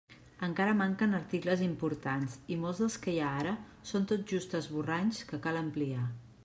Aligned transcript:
Encara 0.45 0.71
manquen 0.77 1.13
articles 1.17 1.61
importants, 1.65 2.39
i 2.55 2.57
molts 2.63 2.81
dels 2.85 2.97
que 3.05 3.15
hi 3.17 3.21
ha 3.27 3.35
ara 3.43 3.53
són 3.93 4.09
tot 4.13 4.27
just 4.35 4.61
esborranys 4.63 5.23
que 5.33 5.45
cal 5.47 5.63
ampliar. 5.65 6.07